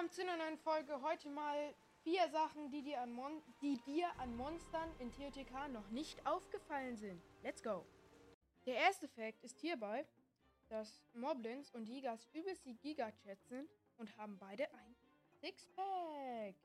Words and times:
neuen 0.00 0.56
Folge. 0.56 1.02
Heute 1.02 1.28
mal 1.28 1.74
vier 2.02 2.26
Sachen, 2.30 2.70
die 2.70 2.80
dir, 2.82 3.02
an 3.02 3.12
Mon 3.12 3.42
die 3.60 3.78
dir 3.82 4.08
an 4.18 4.34
Monstern 4.34 4.90
in 4.98 5.12
TOTK 5.12 5.68
noch 5.68 5.90
nicht 5.90 6.26
aufgefallen 6.26 6.96
sind. 6.96 7.22
Let's 7.42 7.62
go! 7.62 7.84
Der 8.64 8.76
erste 8.76 9.08
Fakt 9.08 9.44
ist 9.44 9.58
hierbei, 9.58 10.06
dass 10.68 11.02
Moblins 11.12 11.70
und 11.72 11.84
Gigas 11.84 12.26
übelst 12.32 12.64
die 12.64 12.76
Giga-Chats 12.76 13.48
sind 13.48 13.68
und 13.98 14.16
haben 14.16 14.38
beide 14.38 14.72
ein 14.72 14.96
Sixpack. 15.40 16.56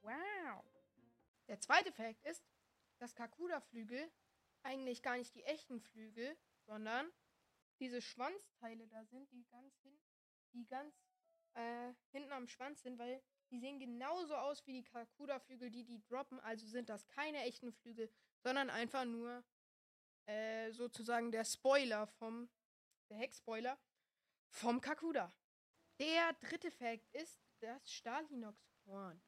Wow! 0.00 0.64
Der 1.48 1.60
zweite 1.60 1.92
Fakt 1.92 2.24
ist, 2.24 2.42
dass 2.98 3.14
Kakuda-Flügel 3.14 4.10
eigentlich 4.62 5.02
gar 5.02 5.18
nicht 5.18 5.34
die 5.34 5.44
echten 5.44 5.78
Flügel, 5.78 6.36
sondern 6.66 7.06
diese 7.80 8.00
Schwanzteile 8.00 8.86
da 8.88 9.04
sind, 9.04 9.30
die 9.30 9.44
ganz 9.50 9.78
hin, 9.82 9.98
die 10.54 10.66
ganz 10.66 10.94
äh, 11.54 11.91
hinten 12.32 12.42
am 12.42 12.48
Schwanz 12.48 12.82
sind, 12.82 12.98
weil 12.98 13.22
die 13.50 13.58
sehen 13.58 13.78
genauso 13.78 14.34
aus 14.34 14.66
wie 14.66 14.72
die 14.72 14.84
Kakuda-Flügel, 14.84 15.70
die 15.70 15.84
die 15.84 16.02
droppen. 16.02 16.40
Also 16.40 16.66
sind 16.66 16.88
das 16.88 17.06
keine 17.06 17.38
echten 17.44 17.72
Flügel, 17.72 18.10
sondern 18.42 18.70
einfach 18.70 19.04
nur 19.04 19.44
äh, 20.26 20.72
sozusagen 20.72 21.30
der 21.30 21.44
Spoiler 21.44 22.06
vom, 22.06 22.48
der 23.10 23.18
Heckspoiler 23.18 23.78
vom 24.48 24.80
Kakuda. 24.80 25.32
Der 25.98 26.32
dritte 26.40 26.70
Fact 26.70 27.08
ist 27.12 27.38
das 27.60 27.92
Stahlhinox-Horn. 27.92 29.22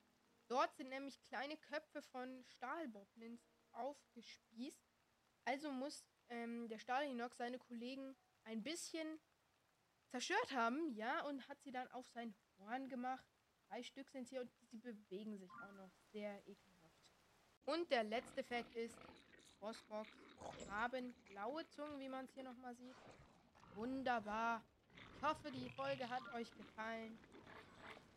Dort 0.48 0.74
sind 0.76 0.88
nämlich 0.88 1.22
kleine 1.22 1.56
Köpfe 1.56 2.02
von 2.02 2.44
Stahlboblins 2.44 3.46
aufgespießt. 3.72 4.84
Also 5.44 5.70
muss 5.70 6.04
ähm, 6.28 6.68
der 6.68 6.78
Stahlhinox 6.78 7.36
seine 7.36 7.58
Kollegen 7.58 8.16
ein 8.44 8.62
bisschen 8.62 9.20
zerstört 10.14 10.52
haben, 10.52 10.94
ja, 10.94 11.22
und 11.24 11.48
hat 11.48 11.60
sie 11.64 11.72
dann 11.72 11.90
auf 11.90 12.06
sein 12.14 12.32
Horn 12.60 12.88
gemacht. 12.88 13.24
Drei 13.68 13.82
Stück 13.82 14.08
sind 14.10 14.28
hier 14.28 14.42
und 14.42 14.50
sie 14.70 14.76
bewegen 14.76 15.36
sich 15.38 15.50
auch 15.50 15.72
noch 15.72 15.90
sehr 16.12 16.38
ekelhaft. 16.46 17.10
Und 17.64 17.90
der 17.90 18.04
letzte 18.04 18.44
Fakt 18.44 18.76
ist, 18.76 18.94
Frostbox 19.58 20.08
haben 20.70 21.12
blaue 21.32 21.68
Zungen, 21.70 21.98
wie 21.98 22.08
man 22.08 22.26
es 22.26 22.30
hier 22.32 22.44
nochmal 22.44 22.76
sieht. 22.76 22.94
Wunderbar. 23.74 24.62
Ich 25.16 25.22
hoffe, 25.24 25.50
die 25.50 25.68
Folge 25.70 26.08
hat 26.08 26.22
euch 26.34 26.48
gefallen. 26.56 27.18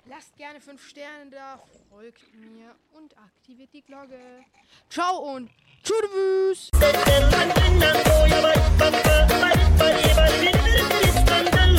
Lasst 0.06 0.38
gerne 0.38 0.62
5 0.62 0.88
Sterne 0.88 1.32
da, 1.32 1.60
folgt 1.90 2.32
mir 2.36 2.76
und 2.94 3.18
aktiviert 3.18 3.74
die 3.74 3.82
Glocke. 3.82 4.46
Ciao 4.88 5.34
und 5.34 5.50
tschüss. 5.82 6.70